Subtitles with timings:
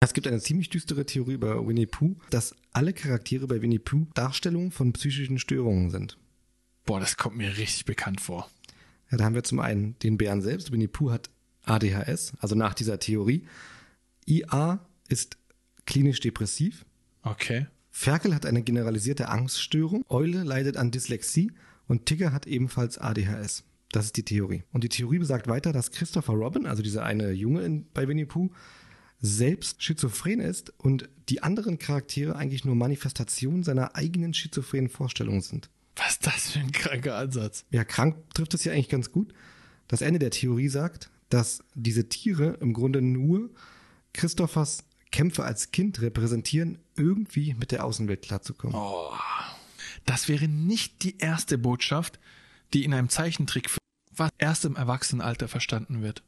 [0.00, 4.06] Es gibt eine ziemlich düstere Theorie über Winnie Pooh, dass alle Charaktere bei Winnie Pooh
[4.14, 6.18] Darstellungen von psychischen Störungen sind.
[6.84, 8.50] Boah, das kommt mir richtig bekannt vor.
[9.10, 10.70] Ja, da haben wir zum einen den Bären selbst.
[10.70, 11.30] Winnie Pooh hat
[11.64, 13.46] ADHS, also nach dieser Theorie.
[14.26, 15.38] IA ist
[15.86, 16.84] klinisch depressiv.
[17.22, 17.66] Okay.
[17.90, 20.04] Ferkel hat eine generalisierte Angststörung.
[20.10, 21.52] Eule leidet an Dyslexie
[21.88, 23.64] und Tigger hat ebenfalls ADHS.
[23.92, 24.64] Das ist die Theorie.
[24.72, 28.26] Und die Theorie besagt weiter, dass Christopher Robin, also dieser eine Junge in, bei Winnie
[28.26, 28.50] Pooh,
[29.20, 35.70] selbst schizophren ist und die anderen Charaktere eigentlich nur Manifestationen seiner eigenen schizophrenen Vorstellungen sind.
[35.96, 37.64] Was ist das für ein kranker Ansatz?
[37.70, 39.32] Ja, krank trifft es ja eigentlich ganz gut.
[39.88, 43.50] Das Ende der Theorie sagt, dass diese Tiere im Grunde nur
[44.12, 48.76] Christophers Kämpfe als Kind repräsentieren, irgendwie mit der Außenwelt klarzukommen.
[48.76, 49.12] Oh,
[50.04, 52.18] das wäre nicht die erste Botschaft,
[52.74, 53.70] die in einem Zeichentrick
[54.18, 56.22] was erst im Erwachsenenalter verstanden wird.